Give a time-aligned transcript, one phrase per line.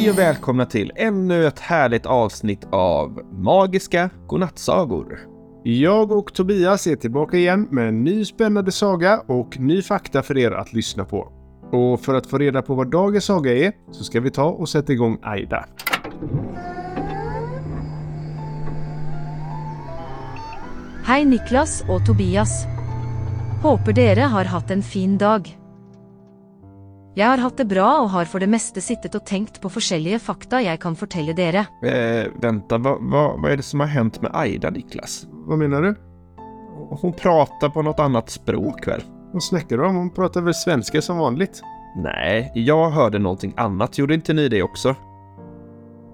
[0.00, 5.18] Hej och välkomna till ännu ett härligt avsnitt av Magiska godnattsagor.
[5.64, 10.38] Jag och Tobias är tillbaka igen med en ny spännande saga och ny fakta för
[10.38, 11.28] er att lyssna på.
[11.72, 14.68] Och för att få reda på vad dagens saga är så ska vi ta och
[14.68, 15.64] sätta igång Aida.
[21.04, 22.64] Hei Niklas og Tobias.
[23.62, 25.59] Håper dere har hatt en fin dag.
[27.16, 30.20] Jeg har hatt det bra og har for det meste sittet og tenkt på forskjellige
[30.22, 31.66] fakta jeg kan fortelle dere.
[31.82, 35.26] Eh, vänta, vad, vad, vad är det som har hänt med Aida, Niklas?
[35.30, 35.94] Vad menar du?
[36.90, 39.02] Hon pratar på något annat språk väl?
[39.32, 39.96] Vad snackar du om?
[39.96, 41.62] Hon pratar väl svenska som vanligt?
[41.96, 43.98] Nej, jag hörde någonting annat.
[43.98, 44.94] Gjorde inte ni det också?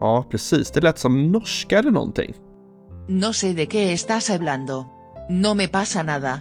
[0.00, 0.70] Ja, precis.
[0.70, 2.34] Det lät som norska eller någonting.
[3.08, 4.84] No sé de qué estás hablando.
[5.30, 6.40] No me pasa nada.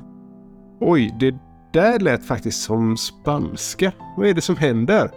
[0.80, 1.36] Oj, det
[1.73, 3.93] där lät faktiskt som spanska.
[4.16, 5.10] Vad är det som händer?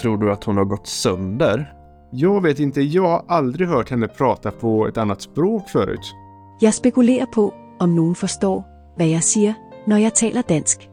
[0.00, 1.72] Tror du att hon har gått sönder?
[2.12, 6.14] Jag vet inte, jag har aldrig hört henne prata på ett annat språk förut.
[6.60, 8.64] Jeg spekulerer på, om nogen forstår,
[8.96, 9.54] hvad jeg siger,
[9.86, 10.88] når jeg taler dansk.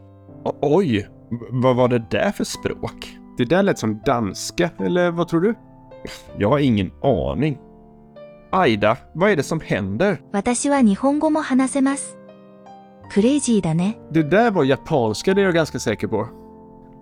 [0.45, 3.17] O- oj, v- vad var det där för språk?
[3.37, 5.55] Det där lät som danska, eller vad tror du?
[6.37, 7.57] Jag har ingen aning.
[8.51, 10.17] Aida, vad är det som händer?
[10.33, 12.14] 私は日本語も話せます。
[13.11, 13.97] クレイジーだね。
[14.11, 16.27] Det där var japanska, det är jag ganska säker på.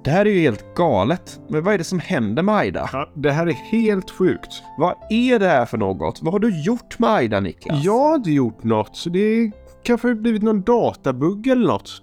[0.04, 1.40] Det här är ju helt galet.
[1.50, 2.90] Men vad är det som händer med Aida?
[2.94, 4.64] Ja, det här är helt sjukt.
[4.78, 6.20] Vad är det här för något?
[6.22, 7.84] Vad har du gjort med Aida, Niklas?
[7.84, 9.52] Jag har inte gjort något, så det
[9.84, 12.02] kanske har blivit någon databugg eller något.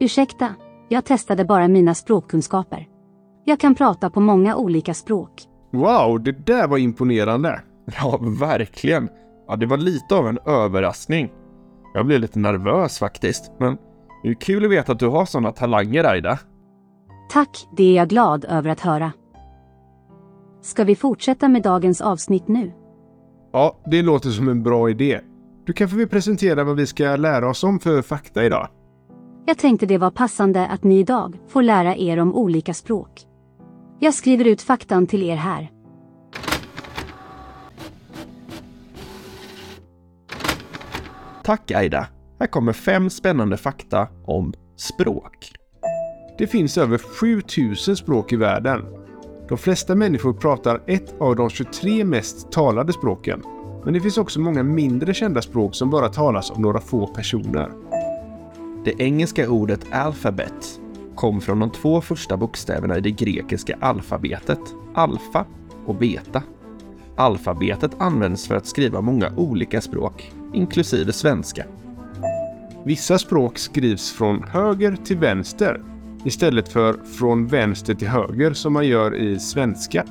[0.00, 0.54] Ursäkta,
[0.88, 2.88] jag testade bara mina språkkunskaper.
[3.44, 5.30] Jag kan prata på många olika språk.
[5.72, 7.60] Wow, det där var imponerande.
[8.00, 9.08] Ja, verkligen.
[9.48, 11.30] Ja, det var lite av en överraskning.
[11.97, 13.77] Jag blev lite nervös faktiskt, men
[14.23, 16.39] det är kul att veta att du har sådana talanger, Aida.
[17.29, 19.11] Tack, det är jag glad över att höra.
[20.61, 22.71] Ska vi fortsätta med dagens avsnitt nu?
[23.53, 25.19] Ja, det låter som en bra idé.
[25.65, 28.67] Du kan få vi presentera vad vi ska lära oss om för fakta idag.
[29.45, 33.25] Jag tänkte det var passande att ni idag får lära er om olika språk.
[33.99, 35.71] Jag skriver ut faktan till er här.
[41.47, 42.07] Tack, Aida.
[42.39, 45.51] Här kommer fem spännande fakta om språk.
[46.37, 48.85] Det finns över 7000 språk i världen.
[49.49, 53.41] De flesta människor pratar ett av de 23 mest talade språken.
[53.85, 57.71] Men det finns också många mindre kända språk som bara talas av några få personer.
[58.85, 60.79] Det engelska ordet alfabet
[61.15, 64.61] kom från de två första bokstäverna i det grekiska alfabetet,
[64.95, 65.45] alfa
[65.85, 66.43] och beta.
[67.17, 71.65] Alfabetet används för att skriva många olika språk, inklusive svenska.
[72.85, 75.81] Vissa språk skrivs från höger till vänster
[76.25, 80.05] istället för från vänster till höger som man gör i svenska.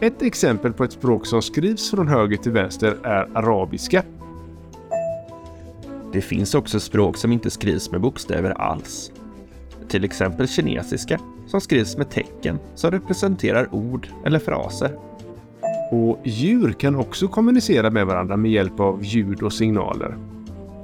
[0.00, 4.02] Ett exempel på ett språk som skrivs från höger till vänster är arabiska.
[6.12, 9.12] Det finns också språk som inte skrivs med bokstäver alls.
[9.88, 14.98] Till exempel kinesiska, som skrivs med tecken som representerar ord eller fraser.
[15.94, 20.18] Och djur kan också kommunicera med varandra med hjälp av ljud och signaler.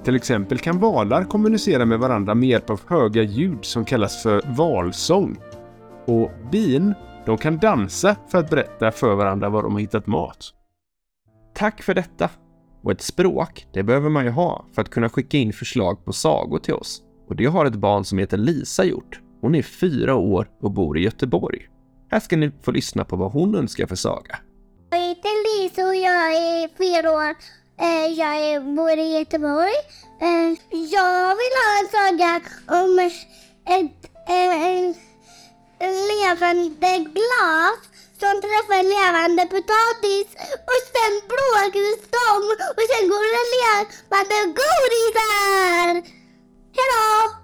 [0.04, 4.42] Till exempel kan valar kommunicera med varandra med hjälp av höga ljud som kallas för
[4.56, 5.36] valsång.
[6.06, 6.94] Och bin,
[7.26, 10.50] de kan dansa för att berätta för varandra var de har hittat mat.
[11.54, 12.30] Tack för detta!
[12.82, 16.12] Och ett språk, det behöver man ju ha för att kunna skicka in förslag på
[16.12, 17.02] sagor till oss.
[17.28, 19.20] Och det har ett barn som heter Lisa gjort.
[19.40, 21.58] Hon är fyra år och bor i Göteborg.
[22.10, 24.38] Här ska ni få lyssna på vad hon önskar för saga.
[25.22, 27.34] Jag heter Lisa och jag är fyra år.
[27.80, 29.78] Eh, jag bor i Göteborg.
[30.20, 32.40] Eh, jag vill ha en saga
[32.82, 33.20] om ett,
[33.76, 34.04] ett,
[35.78, 37.80] ett levande glas
[38.20, 40.28] som träffar levande potatis
[40.70, 42.42] och sen bråkas dem
[42.76, 45.94] och sen går det levande godisar.
[46.76, 47.34] Hejdå!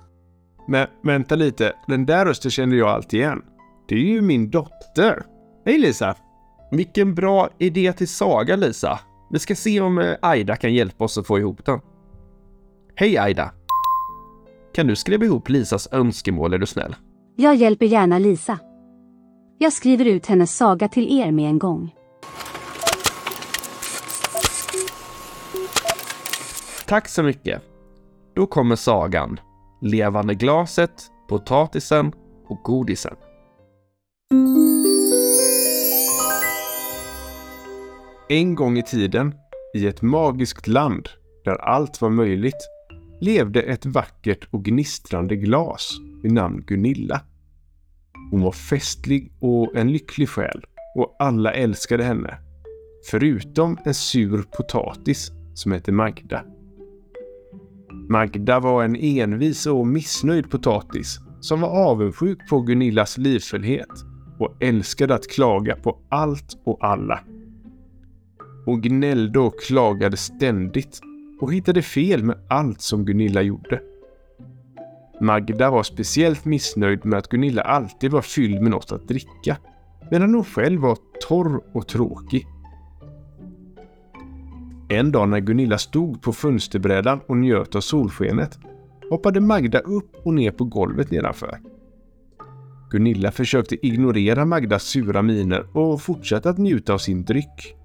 [0.68, 3.42] Men vänta lite, den där rösten känner jag alltid igen.
[3.88, 5.22] Det är ju min dotter.
[5.64, 6.16] Hej Lisa!
[6.70, 9.00] Vilken bra idé till saga, Lisa.
[9.30, 11.80] Vi ska se om eh, Aida kan hjälpa oss att få ihop den.
[12.94, 13.52] Hej Aida!
[14.74, 16.96] Kan du skriva ihop Lisas önskemål är du snäll?
[17.36, 18.58] Jag hjälper gärna Lisa.
[19.58, 21.94] Jag skriver ut hennes saga till er med en gång.
[26.86, 27.62] Tack så mycket.
[28.34, 29.40] Då kommer sagan.
[29.80, 32.12] Levande glaset, potatisen
[32.48, 33.14] och godisen.
[38.28, 39.34] En gång i tiden,
[39.75, 41.08] i ett magiskt land
[41.44, 42.69] där allt var möjligt,
[43.20, 47.20] levde ett vackert och gnistrande glas vid namn Gunilla.
[48.31, 50.64] Hon var festlig och en lycklig själ
[50.94, 52.38] och alla älskade henne.
[53.11, 56.44] Förutom en sur potatis som hette Magda.
[58.08, 64.05] Magda var en envis och missnöjd potatis som var avundsjuk på Gunillas livfullhet
[64.38, 67.20] och älskade att klaga på allt och alla.
[68.66, 71.00] Hon gnällde och klagade ständigt
[71.40, 73.80] och hittade fel med allt som Gunilla gjorde.
[75.20, 79.56] Magda var speciellt missnöjd med att Gunilla alltid var fylld med något att dricka,
[80.10, 80.98] medan hon själv var
[81.28, 82.46] torr och tråkig.
[84.88, 88.58] En dag när Gunilla stod på fönsterbrädan och njöt av solskenet
[89.10, 91.58] hoppade Magda upp och ner på golvet nedanför.
[92.90, 97.76] Gunilla försökte ignorera Magdas sura miner och fortsatte att njuta av sin dryck.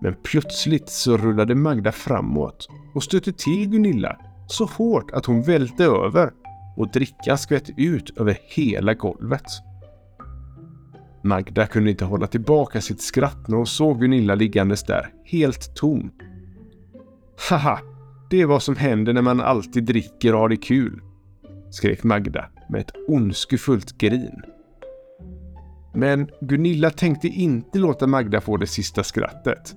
[0.00, 4.16] Men plötsligt så rullade Magda framåt och stötte till Gunilla
[4.46, 6.30] så hårt att hon välte över
[6.76, 9.46] och dricka skvätte ut över hela golvet.
[11.22, 16.10] Magda kunde inte hålla tillbaka sitt skratt när hon såg Gunilla liggandes där, helt tom.
[17.50, 17.78] Haha,
[18.30, 21.00] det är vad som händer när man alltid dricker och har det kul,
[21.70, 24.42] skrek Magda med ett ondskefullt grin.
[25.94, 29.74] Men Gunilla tänkte inte låta Magda få det sista skrattet.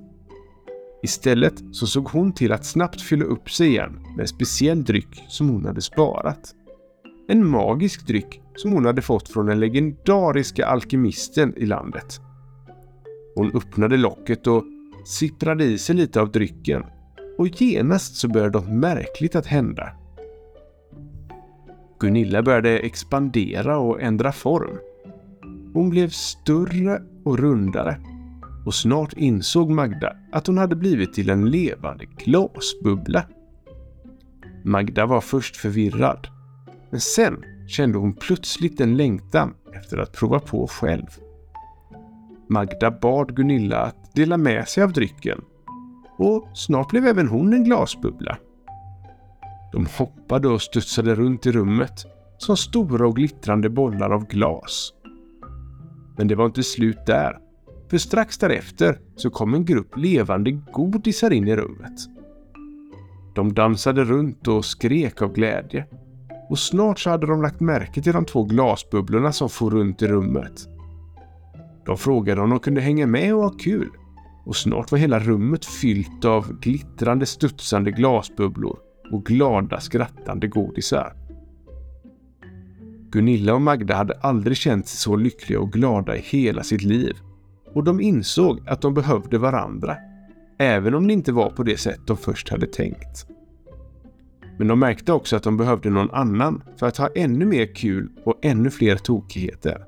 [1.01, 5.23] Istället så såg hon till att snabbt fylla upp sig igen med en speciell dryck
[5.27, 6.55] som hon hade sparat.
[7.27, 12.19] En magisk dryck som hon hade fått från den legendariska alkemisten i landet.
[13.35, 14.63] Hon öppnade locket och
[15.05, 16.83] sipprade i sig lite av drycken
[17.37, 19.91] och genast så började något märkligt att hända.
[21.99, 24.77] Gunilla började expandera och ändra form.
[25.73, 28.01] Hon blev större och rundare
[28.69, 33.25] och snart insåg Magda att hon hade blivit till en levande glasbubbla.
[34.63, 36.27] Magda var först förvirrad,
[36.89, 41.05] men sen kände hon plötsligt en längtan efter att prova på själv.
[42.49, 45.41] Magda bad Gunilla att dela med sig av drycken
[46.17, 48.37] och snart blev även hon en glasbubbla.
[49.71, 52.05] De hoppade och studsade runt i rummet
[52.37, 54.93] som stora och glittrande bollar av glas.
[56.17, 57.48] Men det var inte slut där.
[57.89, 61.99] För strax därefter så kom en grupp levande godisar in i rummet.
[63.35, 65.85] De dansade runt och skrek av glädje.
[66.49, 70.07] Och snart så hade de lagt märke till de två glasbubblorna som for runt i
[70.07, 70.67] rummet.
[71.85, 73.89] De frågade om de kunde hänga med och ha kul.
[74.45, 78.79] Och snart var hela rummet fyllt av glittrande studsande glasbubblor
[79.11, 81.13] och glada skrattande godisar.
[83.11, 87.17] Gunilla och Magda hade aldrig känt sig så lyckliga och glada i hela sitt liv.
[87.73, 89.97] Och de insåg att de behövde varandra.
[90.57, 93.27] Även om det inte var på det sätt de först hade tänkt.
[94.57, 98.09] Men de märkte också att de behövde någon annan för att ha ännu mer kul
[98.25, 99.85] och ännu fler tokigheter.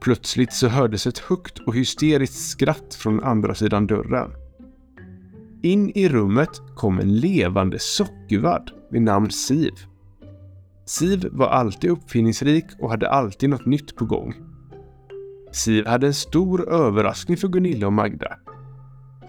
[0.00, 4.30] Plötsligt så hördes ett högt och hysteriskt skratt från andra sidan dörren.
[5.62, 9.72] In i rummet kom en levande sockervadd vid namn Siv.
[10.86, 14.34] Siv var alltid uppfinningsrik och hade alltid något nytt på gång.
[15.54, 18.36] Siv hade en stor överraskning för Gunilla och Magda.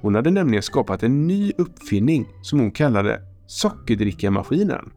[0.01, 4.91] Hon hade nämligen skapat en ny uppfinning som hon kallade sockerdrickamaskinen.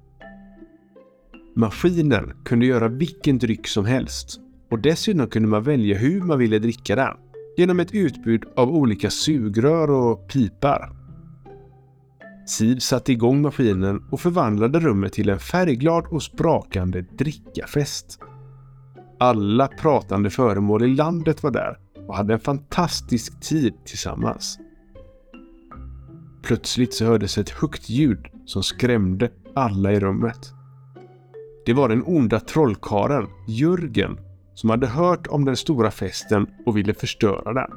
[1.56, 6.58] Maskinen kunde göra vilken dryck som helst och dessutom kunde man välja hur man ville
[6.58, 7.16] dricka den
[7.56, 10.92] genom ett utbud av olika sugrör och pipar.
[12.46, 18.20] Siv satte igång maskinen och förvandlade rummet till en färgglad och sprakande drickafest.
[19.20, 24.58] Alla pratande föremål i landet var där och hade en fantastisk tid tillsammans.
[26.42, 30.52] Plötsligt så hördes ett högt ljud som skrämde alla i rummet.
[31.66, 34.18] Det var den onda trollkaren Jörgen
[34.54, 37.70] som hade hört om den stora festen och ville förstöra den.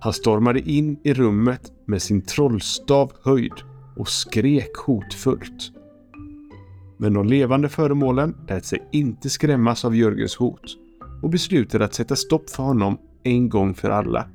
[0.00, 3.52] Han stormade in i rummet med sin trollstav höjd
[3.96, 5.72] och skrek hotfullt.
[6.98, 10.76] Men de levande föremålen lät sig inte skrämmas av Jörgens hot
[11.22, 14.28] och beslutade att sätta stopp för honom en gång för alla.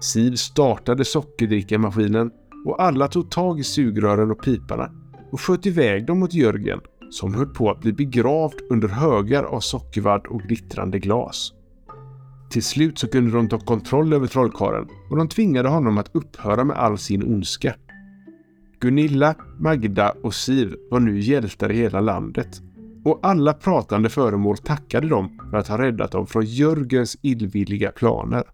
[0.00, 2.30] Siv startade sockerdrickamaskinen
[2.66, 4.90] och alla tog tag i sugrören och piparna
[5.30, 9.60] och sköt iväg dem mot Jörgen som höll på att bli begravd under högar av
[9.60, 11.52] sockervadd och glittrande glas.
[12.50, 16.64] Till slut så kunde de ta kontroll över trollkaren och de tvingade honom att upphöra
[16.64, 17.74] med all sin ondska.
[18.80, 22.60] Gunilla, Magda och Siv var nu hjältar i hela landet
[23.04, 28.44] och alla pratande föremål tackade dem för att ha räddat dem från Jörgens illvilliga planer.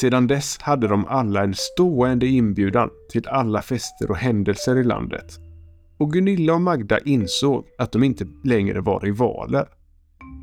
[0.00, 5.38] Sedan dess hade de alla en stående inbjudan till alla fester och händelser i landet.
[5.98, 9.68] Och Gunilla och Magda insåg att de inte längre var rivaler.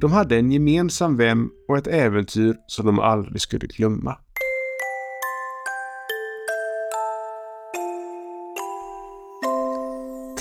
[0.02, 4.18] De hade en gemensam vän och ett äventyr som de aldrig skulle glömma.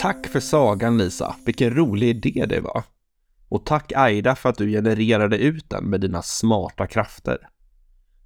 [0.05, 2.85] Tack för sagan Lisa, vilken rolig idé det var.
[3.49, 7.49] Och tack Aida för att du genererade ut den med dina smarta krafter.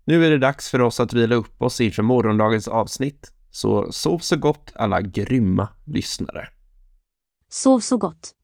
[0.05, 3.33] Nu är det dags för oss att vila upp oss inför morgondagens avsnitt.
[3.51, 6.49] Så sov så gott alla grymma lyssnare.
[7.49, 8.35] Sov så gott.